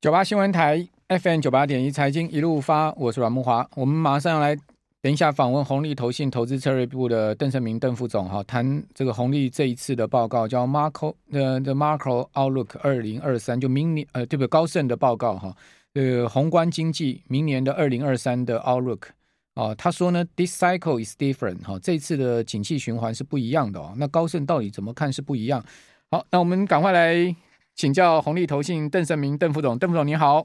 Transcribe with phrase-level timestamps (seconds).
[0.00, 3.68] 九八新闻台 FM 九八点一财经一路发，我是阮慕华。
[3.74, 4.56] 我们马上要来
[5.02, 14.46] 等一下访问红利投信投资策略部的邓胜明邓副总哈，谈这个红利这一次的报告叫 Macro 的 The Marco Outlook 二零二三，就明年呃对不对？
[14.46, 15.52] 高盛的报告哈，
[15.94, 19.02] 呃宏观经济明年的二零二三的 Outlook
[19.54, 23.94] 啊，他说呢，This cycle is different 哈，这次的景气循环是不一样的哦。
[23.96, 25.64] 那高盛到底怎么看是不一样？
[26.08, 27.34] 好，那我们赶快来。
[27.78, 30.44] 请教红利投信邓胜明邓副总，邓副总你好。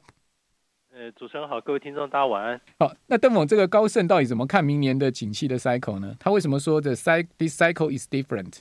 [0.93, 2.61] 呃，主持人好，各位听众大家晚安。
[2.77, 6.15] 好，那邓总这个高盛到底怎么看明年的景气的 cycle 呢？
[6.19, 8.59] 他为什么说的 cycle this cycle is different？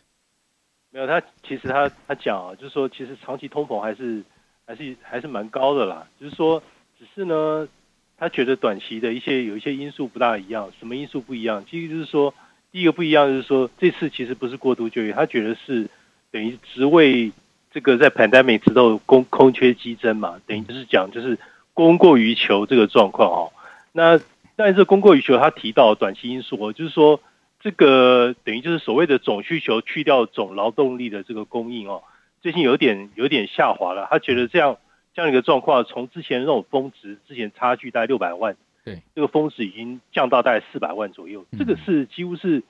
[0.89, 4.25] 没有，他其实他他讲啊，就是说其实长期通膨还是
[4.65, 6.09] 还是还是蛮高的啦。
[6.19, 6.63] 就是说，
[6.99, 7.69] 只是呢，
[8.17, 10.73] 他觉得短期的一些有一些因素不大一样。
[10.79, 11.63] 什么因素不一样？
[11.69, 12.33] 其实就是说，
[12.71, 15.87] 第一个不一样就是说，这次其实不是过度就业，他觉得是
[16.31, 17.31] 等于职位。
[17.73, 21.39] 这个在 pandemic 之后供空缺激增嘛，等于就是讲就是
[21.73, 23.53] 供过于求这个状况哦。
[23.93, 24.21] 那
[24.57, 27.21] 但是供过于求，他提到短期因素，就是说
[27.61, 32.03] 这个等于就是所谓的总需求去掉总劳动力的这个供应哦，
[32.43, 34.07] 最近有点有点下滑了。
[34.11, 34.77] 他觉得这样
[35.15, 42.63] 这样一个状况，从之前那种峰值，之前差距大概六百万，对，这个峰值已经降到大概四百万左右，这个是几乎是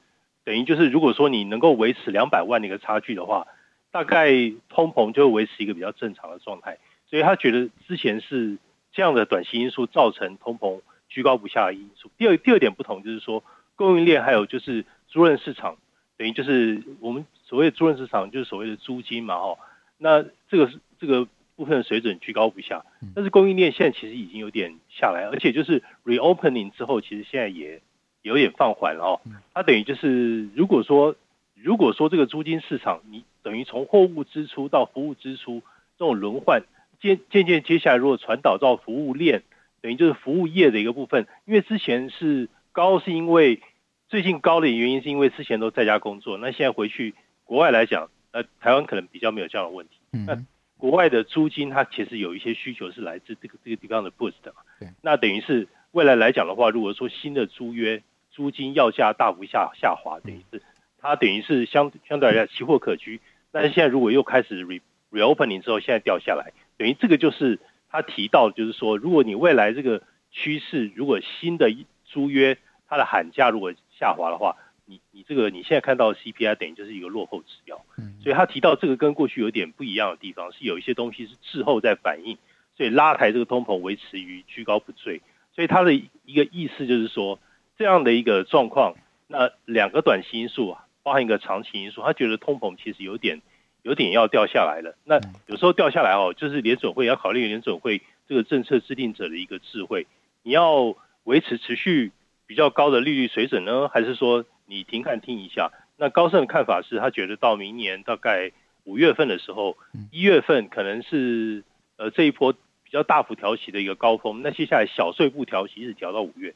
[0.45, 3.49] 等于就是如果说你能够维持两百万的一个差距的话。
[3.93, 4.31] 大概
[4.69, 8.59] 通膨就会维持一个比较正常的状态，所以他觉得之前是
[8.91, 12.11] 这样的短期因素造成通膨居高不下的因素。
[12.19, 13.45] 第二第二点不同就是说，
[13.77, 15.77] 供应链还有就是租赁市场，
[16.17, 19.59] 等于就是我们所谓的租赁市场就是所谓的租金嘛，哈，
[19.99, 22.85] 那这个是这个部分的水准居高不下，
[23.15, 27.83] 但是供应链现在其实已经有点下来，而且就是 reopening 之后，其实现在也
[28.23, 29.21] 有点放缓了哦。
[29.53, 31.15] 它等于就是如果说
[31.55, 35.63] 如果说这个租金市场你等于从货物支出到服务支出
[35.99, 36.63] 这种轮换，
[37.01, 39.43] 渐渐渐接下来如果传导到服务链，
[39.81, 41.27] 等于就是服务业的一个部分。
[41.45, 43.61] 因为之前是高，是因为
[44.09, 49.95] 最近高的原因是因为之前都在家工作，那现在回去国外来讲，呃，台湾可能比较没有这样的问题。
[50.11, 50.39] 那
[50.77, 54.55] 国外的租金它其实有一些需求是来自这个这个地方的 boost 的。
[55.01, 60.63] 那等于是未来来讲的话，如果说新的租约租金要价大幅下下滑，等于是
[60.99, 63.21] 它等于是相相对来讲奇货可居。
[63.53, 64.81] 但是现在如果又开始 re
[65.13, 71.71] reopening 之后，现在掉下来，等于这个就是他提到，就是说，如果你未来这个趋势，如果新的
[72.05, 72.57] 租约
[72.89, 77.85] 它的喊价如果下滑的话，你你这个你现在看到的 CPI 等于就是一个落后指标。
[78.23, 82.39] 所以他提到这个跟过去有点不一样的地方，是有一些东西是滞后在反应，
[82.77, 85.21] 所以拉抬这个通膨维持于居高不坠。
[85.55, 87.39] 所以他的一个意思就是说，
[87.77, 88.95] 这样的一个状况，
[89.27, 90.87] 那两个短期因素啊。
[91.03, 93.43] 包含一个长期因素，他觉得通膨其实有点
[93.83, 94.97] 有点要掉下来了。
[95.05, 100.07] 那有时候掉下来哦，就是联准会要考虑联准会这个政策制定者的一个智慧。
[100.43, 102.13] 你要维持持续
[102.47, 105.71] 比较高的利率水准呢，还是说你停看听一下？
[105.97, 108.53] 那高盛的看法是他觉得到明年大概
[108.85, 109.77] 五月份的时候，
[110.11, 111.63] 一月份可能是
[111.97, 114.43] 呃这一波比较大幅调息的一个高峰。
[114.43, 116.55] 那接下来小碎步调息一直调到五月，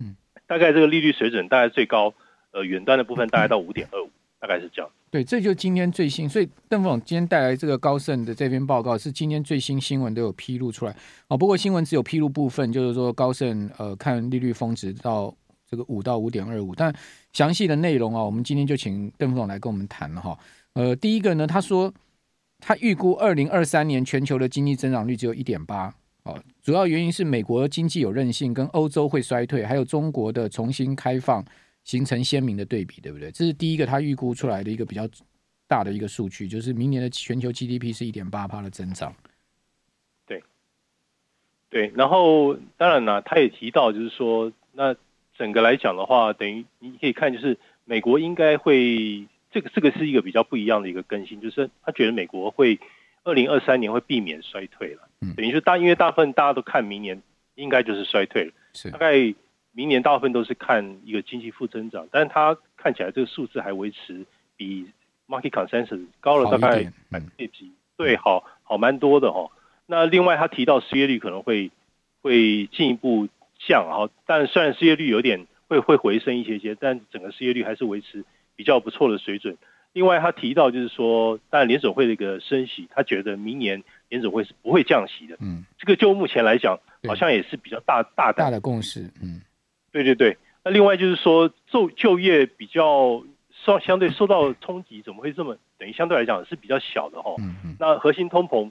[0.00, 2.14] 嗯，大概这个利率水准大概最高。
[2.52, 4.08] 呃，远端的部分大概到五点二五，
[4.40, 4.90] 大概是这样。
[5.10, 10.96] 对，这就是今天最新，所以邓副总今天带来这个高盛的这篇报告是今天最新新闻都有披露出来
[11.28, 11.36] 哦。
[11.36, 15.34] 不过新闻只有披露部分，就是说高盛呃看利率峰值到
[15.68, 16.94] 这个五到五点二五，但
[17.32, 20.38] 详细的内容啊，我们今天就请邓副总来跟我们谈了哈。
[20.74, 21.92] 呃，第一个呢，他说
[22.60, 31.44] 他预估二零二三年全球的经济增长率只有一点八哦，主要原因是美国经济有韧性，跟欧洲会衰退，还有中国的重新开放。
[31.90, 33.32] 形成鲜明的对比，对不对？
[33.32, 35.08] 这是第一个，他预估出来的一个比较
[35.66, 39.12] 大的一个数据，就是明年的全球 GDP 是一点八趴的增长。
[40.24, 40.40] 对，
[41.68, 41.92] 对。
[41.96, 44.94] 然后当然了，他也提到，就是说，那
[45.36, 52.78] 整个来讲的话，等于你可以看，就是美国应该会这个这个是一个比较不一样的一个更新，就是他觉得美国会
[53.24, 55.08] 二零二三年会避免衰退了。
[55.22, 57.20] 嗯，等于是大，因为大部分大家都看明年
[57.56, 59.34] 应该就是衰退了，是大概。
[59.72, 64.26] 明年大部分都是看一个经济负增长，但是它看起来这个数字还维持
[64.56, 64.86] 比
[65.28, 69.50] market consensus 高了大概百分之几，对，好好蛮多的哦。
[69.86, 71.70] 那另外他提到失业率可能会
[72.20, 73.28] 会进一步
[73.58, 78.24] 降啊，但虽然失业率有点会会回升一些些，但整个失业率还是维持
[78.56, 79.56] 比较不错的水准。
[79.92, 85.36] 另外他提到就是说，当然联准会的一个升息，他觉得明年联准会是不会降息的。
[85.40, 89.02] 嗯，这个就目前来讲，好像也是比较大大大的共识。
[89.22, 89.40] 嗯。
[89.92, 93.22] 对对对，那另外就是说，就就业比较
[93.64, 97.34] 受相对受到冲击，怎么会这么等于相对来讲是比较小的哈、哦？
[97.38, 97.76] 嗯嗯。
[97.78, 98.70] 那核心通膨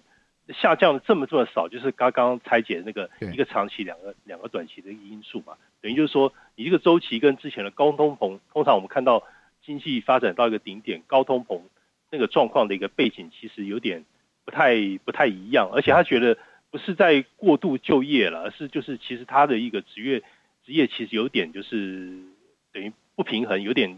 [0.49, 9.23] 下降的这么这么少，就是刚刚拆解那个一个长期两个两个短期的因素嘛，等于就是说你这个周期跟之前的高通膨，通常我们看到
[9.63, 11.61] 经济发展到一个顶点，高通膨
[12.09, 14.03] 那个状况的一个背景其实有点
[14.45, 14.75] 不太
[15.05, 16.35] 不太一样，而且他觉得
[16.71, 20.23] 不是在过度就业了，而是就是其实他的一个职业
[20.69, 22.11] 职业其实有点就是
[22.71, 23.97] 等于不平衡，有点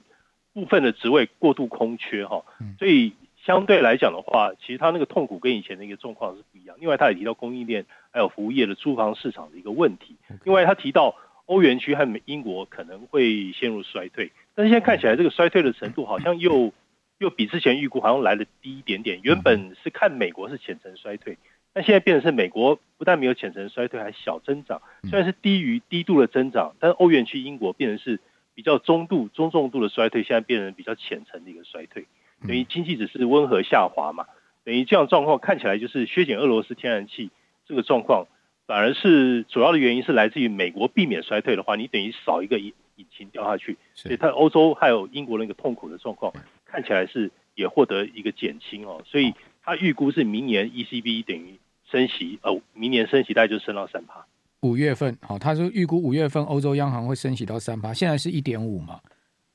[0.53, 2.45] 部分的职位过度空缺哈，
[2.79, 3.11] 所以。
[3.43, 6.77] 相对来讲的话，其实它那个痛苦跟以前的一个状况是不一样。
[6.79, 10.15] 另外，他也提到供应链还有服务业的租房市场的一个问题。
[10.43, 11.15] 另外，他提到
[11.47, 16.71] 欧元区和英国可能会陷入衰退，但是现在看起来这个衰退的程度好像又
[17.17, 19.19] 又比之前预估好像来的低一点点。
[19.23, 21.39] 原本是看美国是浅层衰退，
[21.73, 28.19] 但现在变成是美国不但没有浅层衰退，还小增长，虽然是低于低度的增长，但是欧元区英国变成是
[28.53, 32.05] 比较中度、中重度的衰退，现在变成比较浅层的一个衰退。
[32.47, 34.25] 等于经济只是温和下滑嘛，
[34.65, 37.29] 等于这样状况看起来就是削减俄罗斯天然气
[37.67, 38.27] 这个状况，
[38.67, 46.33] 反而是主要的原因是来自于美国避免衰退的话，你等于少一个引引擎掉下去，所以它欧洲还有英国那个痛苦的状况
[46.65, 49.33] 看起来是也获得一个减轻哦，所以
[49.63, 51.59] 它预估是明年 ECB 等于
[51.91, 54.25] 升息，呃，明年升息大概就升到三趴。
[54.61, 58.99] 五月份好，他说预估五月份欧洲央行会升息到三趴，现在是一点五嘛。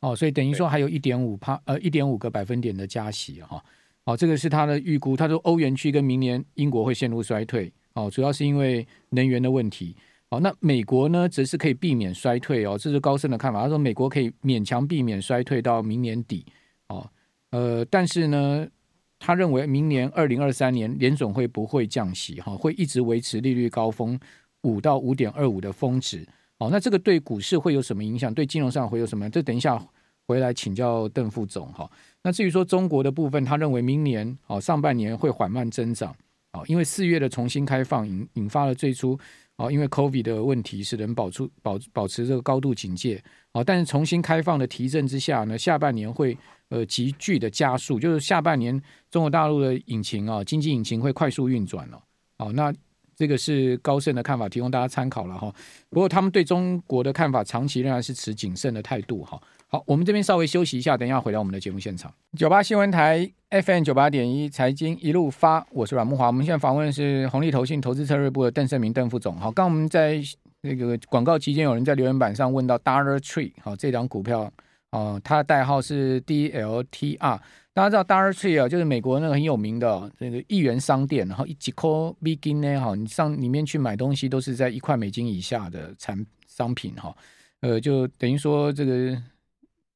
[0.01, 3.63] 哦，所以等于说还有一点五帕呃一点五个百分点的加息哈，
[4.05, 5.17] 哦，这个是他的预估。
[5.17, 9.97] 他说欧元区跟明年英国会陷入衰退，哦，主要是因为能源的问题。
[10.29, 13.63] 哦，那美国呢，则是可以避免衰退哦，这是高盛的看法。
[13.63, 16.45] 他说美国可以勉强避免衰退到明年底，
[16.89, 17.09] 哦，
[17.51, 18.67] 呃，但是呢，
[19.27, 24.17] 他认为明年二零二三年联总会不会降息哈，会一直维持利率高峰
[24.63, 26.25] 五到五点二五的峰值。
[26.59, 28.33] 哦，那这个对股市会有什么影响？
[28.33, 29.29] 对金融上会有什么？
[29.29, 29.85] 这等一下
[30.29, 31.91] 回来请教邓副总哈。
[32.23, 36.15] 那至于说中国的部分，他认为明年哦上半年会缓慢增长
[36.53, 39.19] 哦，因为四月的重新开放引引发了最初
[39.57, 43.23] 哦因为 COVID 的问题，使人保住保保持这个高度警戒
[43.53, 43.65] 哦。
[43.65, 46.37] 但是重新开放的提振之下呢，下半年会
[46.69, 48.81] 呃急剧的加速，就是下半年
[49.11, 52.03] 中国大陆的引擎啊经济引擎会快速运转了
[52.39, 52.53] 哦。
[52.53, 52.73] 那
[53.17, 55.51] 这个是高盛的看法，提供大家参考了哈。
[55.89, 59.41] 不过他们对中国的看法，长期仍然是持谨慎的态度哈。
[59.69, 62.13] 好，我们这边稍微休息一下，等一下回到我们的节目现场。
[62.39, 66.29] 九八新闻台 FM 九八点一财经一路发，我是阮木华。
[66.29, 69.37] 我们现在访问的是红利投信投资策略部的邓胜明邓副总。
[69.37, 70.23] 好，刚我们在
[70.61, 74.49] 那个广告期间，有人在留言板上问到 Dollar Tree，好，这张股票
[74.91, 77.41] 啊，它的代号是 DLTR。
[77.75, 81.91] 大家知道 Dollar Tree 啊，就是美国那个很有名的这个一元商店，然后一几块
[82.21, 87.13] 美金呢，哈，你上里面去买东西都是在一块美金以下的产商品哈，
[87.63, 89.21] 呃，就等于说这个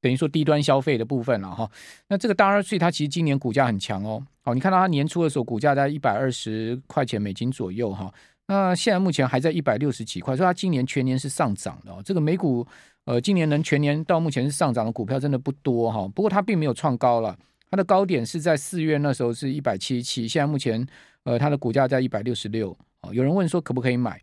[0.01, 1.71] 等于说低端消费的部分了哈。
[2.09, 8.13] 那这个 Dollar Tree 它其实今年股价很强哦，好，你看到它年初的时候股价在一百二十块钱美金左右哈，
[8.47, 12.03] 那现在目前还在一百六十几块，所以它今年全年是上涨的哦。
[12.05, 12.67] 这个美股
[13.05, 17.37] 呃今年能全年到目前是上涨的股票真的不多哈，不过它并没有创高了。
[17.71, 20.85] 它的高点是在四月那时候是一百七十七，现在目前
[21.23, 22.77] 呃它的股价在一百六十六。
[23.03, 24.21] 哦，有人问说可不可以买？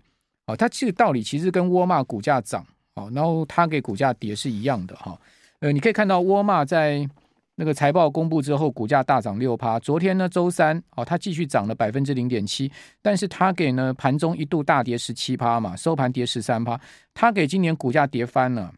[0.48, 2.66] 哦，它这个道理其实跟沃尔玛股价涨，
[2.96, 5.18] 哦，然后它给股价跌是一样的哈。
[5.59, 7.07] 呃，你可以看到沃尔玛在
[7.56, 9.80] 那个财报公布之后，股价大涨六趴。
[9.80, 12.71] 昨天呢，周三哦，它继续涨了百分之零点七，
[13.01, 16.80] 但是它给呢盘中一度大跌十七趴嘛，收盘跌十三趴。
[17.16, 18.71] 它给今年股价跌翻了。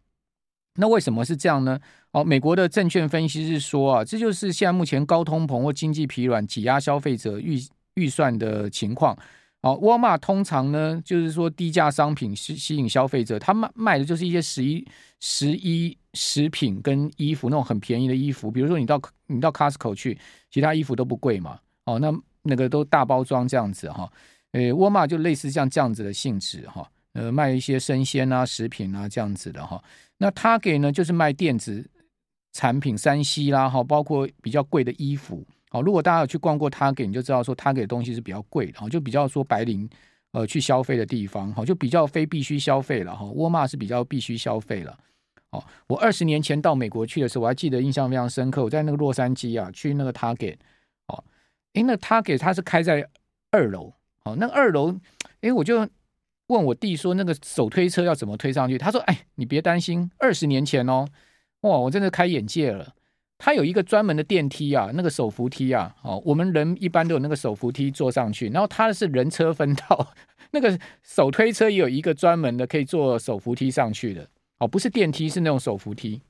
[0.76, 1.78] 那为什么是这样呢？
[2.12, 7.60] 哦，美国的证券分析师说啊，这就是现在目前高通膨或经济疲软挤压消费者预
[7.96, 9.18] 预算的情况。
[9.62, 14.88] 哦，沃尔玛通常呢，就是说低价商品吸吸引消费者，他卖卖的就是一些十一
[15.20, 20.18] 十一食品跟衣服那种很便宜的衣服，比如说你到你到 Costco 去，
[20.50, 21.60] 其他衣服都不贵嘛。
[21.86, 22.14] 哦，那
[22.44, 24.12] 那个都大包装这样子哈。
[24.54, 26.90] 诶，沃尔玛就类似像这样子的性质哈。
[27.14, 29.84] 呃，卖一些生鲜啊、食品啊这样子的哈。
[30.18, 31.88] 那他给呢，就是卖电子
[32.54, 35.46] 产品、三 C 啦，哈，包括比较贵的衣服。
[35.70, 39.88] 好，如果大家有去逛过 Target，你就知道说 Target 的东西是比较贵的，哈，就比较说白领
[40.32, 43.26] 呃去消费的地方，哈，就比较非必须消费了，哈。
[43.26, 44.98] 沃尔玛是比较必须消费了。
[45.52, 48.64] 哦，我二十年前到美国去的时候，我还记得印象非常深刻。
[48.64, 50.58] 我在那个洛杉矶啊，去那个 Target，
[51.08, 51.24] 哦，
[51.74, 53.08] 诶，那 Target 它是开在
[53.52, 53.94] 二楼，
[54.26, 55.00] 哦，那二楼，
[55.42, 55.88] 诶，我就。
[56.50, 61.08] 问我弟说：“那个手推车要怎么推上去？”他说：“哎，你别担心，二十年前哦，
[61.62, 62.96] 哇，我真的开眼界了。
[63.38, 70.12] 他有一个专门的电梯啊，那个手扶梯啊，哦，我们人一般都有那个手扶梯坐上去，然后他是人车分道，
[70.50, 74.28] 那个手推车也有一个专门的可以坐手扶梯上去的，
[74.60, 76.22] 哦，不是电梯，是那种手扶梯。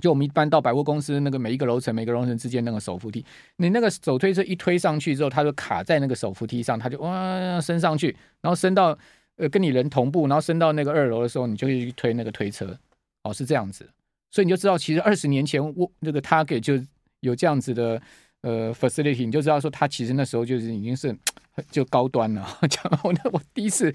[0.00, 3.24] 就我们一般到百货公司那个每一个楼层、每个楼层之间那个手扶梯，
[3.56, 8.98] 你那个手推车一推上去之后，它就卡在那个手扶梯上，它就哇升上去，然后升到
[9.36, 12.76] 呃跟你人同步，然后升到那个二楼的时候，你就去推那个推车，
[13.22, 13.88] 哦是这样子，
[14.32, 16.74] 所以你就知道其实二十年前我那个 Target 就
[17.20, 18.02] 有这样子的
[18.42, 21.16] 呃 facility，你就知道说它其实那时候就是已经是
[21.70, 22.44] 就高端了。
[22.68, 23.94] 讲我那我第一次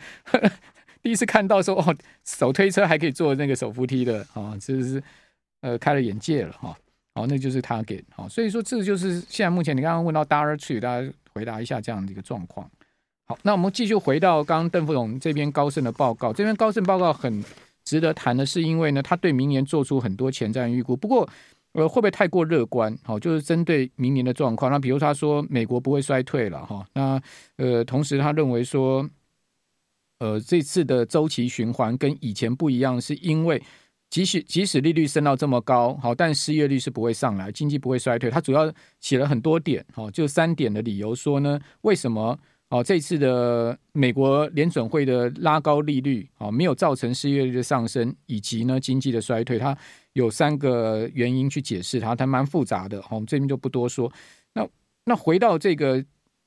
[1.01, 5.01] 第一次看到说哦手推车还可以做那个手扶梯的啊，这、是。
[5.62, 6.74] 呃，开了眼界了哈，
[7.13, 12.72] 好，那就是他给好，所以说这就是现在目前你刚刚问到 Dollar Tree，大家回答一下这样的一个状况。
[13.27, 17.44] 好，那我们继续回到刚刚邓副总这边高盛的报告，这边高盛报告很
[17.84, 21.27] 值得谈的是，因为呢，他对明年做出很多前瞻预估，不过
[21.74, 22.98] 呃，会不会太过乐观？
[23.03, 27.22] 好，就是针对明年的状况，那比如他说美国不会衰退了哈，那
[27.58, 29.06] 呃，同时他认为说，
[30.20, 33.62] 呃，这次的周期循环跟以前不一样，是因为。
[34.12, 38.28] 即使即使利率升到这么高，好，但失业率是不会上来，经济不会衰退。
[38.28, 42.36] 他主要写了很多点，好，就三点的理由说呢，为什么？
[42.70, 49.78] 哦，这次的美国联准会的拉高利率，哦，没有造成失业率的上升，以及呢经济的衰退，它
[50.14, 54.12] 有三个原因去解释它，它蛮复杂的，好，我们这边就不多说。
[54.56, 54.68] 那
[55.06, 56.04] 那回到这个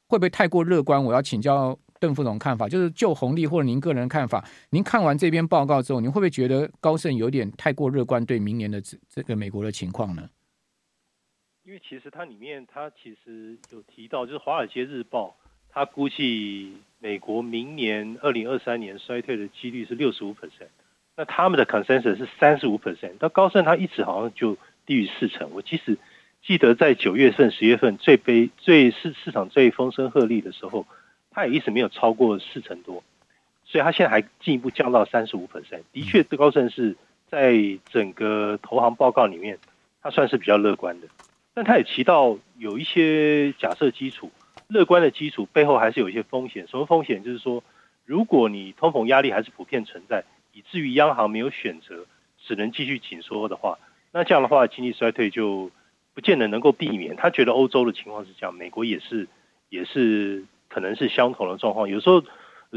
[0.08, 1.04] 会不会太过乐观？
[1.04, 1.78] 我要请教。
[2.02, 10.28] 邓副总看法就是就红利或者您个人看法，您看完这篇报告之后，您会不会觉得高盛有点太过乐观对明年的这这个美国的情况呢？
[11.62, 15.36] 因为其实它里面它其实有提到，就是《华尔街日报》
[15.70, 20.72] 它估计美国明年二零二三年衰退的几率是六十五 percent，
[21.16, 25.50] 那他们的 consensus 是三十五 percent，但高盛它一直好像就低于四成。
[25.52, 25.96] 我其实
[26.44, 30.84] 记得在九月份、十月份最悲最市市场最风声鹤唳的时候。
[31.34, 33.02] 它也一直没有超过四成多，
[33.64, 35.80] 所以它现在还进一步降到三十五 percent。
[35.92, 36.94] 的确，高盛是
[37.30, 37.54] 在
[37.90, 39.58] 整个投行报告里面，
[40.02, 41.08] 它算是比较乐观的。
[41.54, 44.30] 但它也提到有一些假设基础，
[44.68, 46.66] 乐观的基础背后还是有一些风险。
[46.68, 47.22] 什么风险？
[47.24, 47.64] 就是说，
[48.04, 52.04] 如果你通膨压力还是普遍存在，以至于央行没有选择，
[52.44, 53.78] 只能继续紧缩的话，
[54.12, 55.70] 那这样的话，经济衰退就
[56.12, 57.16] 不见得能够避免。
[57.16, 59.26] 他觉得欧洲的情况是这样，美国也是，
[59.70, 60.44] 也是。
[60.72, 62.22] 可能是相同的状况，有时候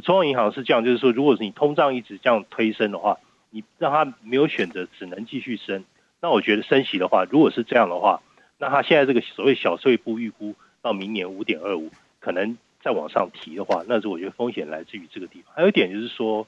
[0.03, 3.17] 中央银行是这样，就是说，如果是你通胀一直这样推升的话，
[3.51, 5.85] 你让它没有选择，只能继续升。
[6.21, 8.21] 那我觉得升息的话，如果是这样的话，
[8.57, 15.53] 那它现在这个所谓小碎步预估到明年五点二五，可能再往上提的话，那是我觉得风险来自于这个地方。
[15.55, 16.45] 还有一点就是说，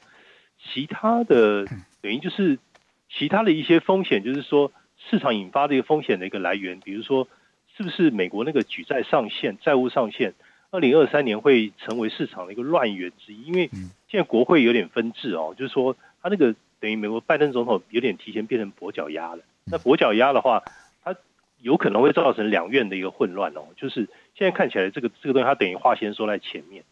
[0.62, 1.66] 其他的
[2.02, 2.60] 等于就是
[3.10, 4.74] 其他的一些风险，就是说
[5.10, 7.30] 市场引发的一个风险的一个来源，比如说
[7.78, 10.34] 是不是美国那个举债上限、债务上限。
[10.70, 13.70] 二零二三年会成为市场的一个乱源之一，因为
[14.10, 19.44] 现在国会有点分治哦，就是说他那个等于美国拜登总统有点提前变成跛脚鸭了。
[19.64, 20.62] 那跛脚鸭的话，
[21.04, 21.16] 它
[21.62, 23.62] 有可能会造成两院的一个混乱哦。
[23.78, 26.84] 就是现在看起来这个这个东西，它等于话先说在前面。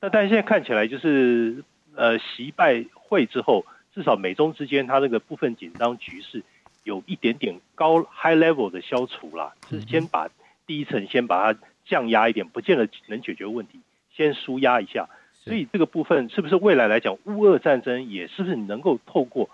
[0.00, 1.62] 那但是现在看起来就是
[1.94, 6.42] 呃，习拜会之后，至少美中之间它那个部分紧张局势
[6.82, 10.28] 有一点点高 high level 的消除啦，是先把
[10.66, 11.60] 第一层先把它。
[11.88, 13.80] 降压一点，不见得能解决问题，
[14.14, 15.08] 先舒压一下。
[15.44, 19.48] 所以这个部分是不是未来来讲，乌俄战争也是不是能够透过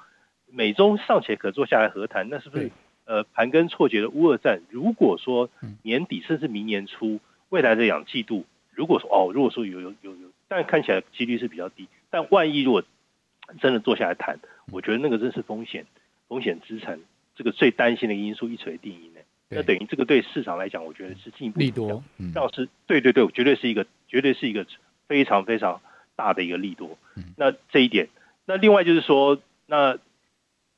[0.51, 2.29] 美中尚且可坐下来和谈？
[2.29, 2.73] 那是不是
[3.05, 4.63] 呃盘根错节的乌俄战？
[4.71, 5.51] 如果说
[5.83, 11.87] 年底甚至明年初，未来的两季度，如果说哦，如果说有有有有，但看起来几率是比较低。
[12.11, 12.83] 但万一如果
[13.61, 14.41] 真的坐下来谈，
[14.73, 15.87] 我觉得那个真是风险
[16.27, 16.99] 风险资产，
[17.37, 19.14] 这个最担心的因素一锤定音呢。
[19.55, 22.03] 那等于这个对市场来讲，我觉得是进一步利多。
[22.19, 24.67] 嗯，要是对对对，绝对是一个绝对是一个
[25.07, 25.81] 非常非常
[26.17, 26.99] 大的一个利多。
[27.37, 28.09] 那这一点，
[28.45, 29.99] 那另外就是说，那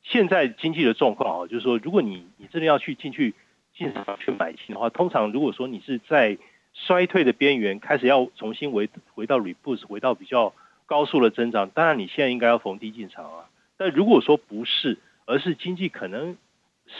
[0.02, 3.34] 现在经济的状况啊，就是说，如果你你真的要去进去
[3.74, 6.38] 进场去买进的话，通常如果说你是在
[6.72, 10.54] 衰退的边缘，开始要重新回回到 reboot，回到比较
[10.86, 13.48] 高速的增长，当然你现在应该要逢低进场啊。
[13.76, 16.36] 但如果说不是，而是经济可能。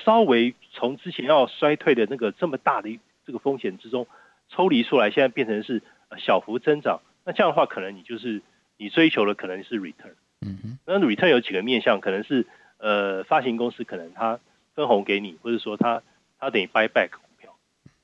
[0.04, 4.06] 稍微从之前要衰退的那个这么大的这个风险之中
[4.48, 5.82] 抽离出来，现在变成是
[6.18, 8.42] 小幅增长，那这样的话，可能你就是
[8.76, 10.14] 你追求的可能是 return。
[10.40, 12.46] 嗯哼，那 return 有几个面向，可能是
[12.78, 14.40] 呃发行公司可能它
[14.74, 16.02] 分红给你，或者说它
[16.38, 17.56] 它等于 buy back 股票，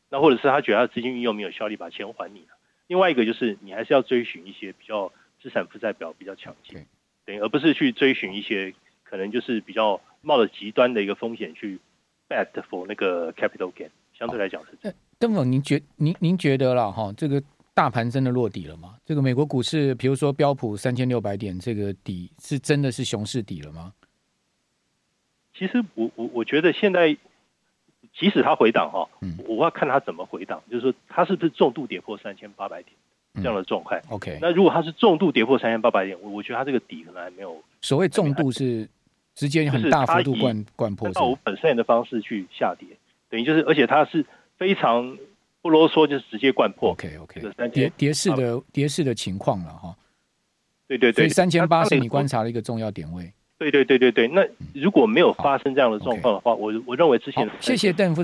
[0.08, 2.46] 那或者是他觉得他资金运用没有效率，把钱还你。
[2.86, 6.86] 另外一个就是你还是要追寻一些比较资产负债表比较强劲，
[7.24, 10.00] 等于，而不是去追寻一些可能就是比较。
[10.23, 11.79] 冒着极端的一个风险去
[12.29, 14.99] bet for 那个 capital gain，相对来讲是这样。
[15.19, 17.12] 邓总，您觉您您觉得了哈？
[17.17, 17.43] 这个
[17.75, 18.97] 大盘真的落底了吗？
[19.05, 23.93] 这个美国股市，比如说标普三千六百点，这个底是真的是熊市底了吗？
[25.55, 27.17] 其实我我我觉得现在
[28.19, 32.97] 即使它回档哈，嗯，我要看它怎么回档，就是说它是不是重度跌破三千八百点
[33.37, 34.02] 这样的状态。
[34.09, 37.62] OK，那如果它是重度跌破三千八百点，我我觉得它这个底可能还没有。
[37.81, 38.88] 所谓重度是
[39.42, 42.87] 直接很大幅度灌灌破，到五本身的方式去下跌，
[43.28, 44.25] 等于就是而且它是
[44.56, 45.18] 非常
[45.61, 46.92] 不啰嗦，就是直接灌破。
[46.92, 49.96] OK OK，跌跌势的跌势的情况了哈。
[50.87, 53.32] 对对对，所以三千八是你观察的一个重要点位。
[53.58, 58.20] 对对对对对，那如果没有发生这样的状况的话，我我认为之前谢谢邓副总。